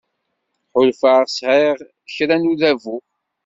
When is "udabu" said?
2.51-2.97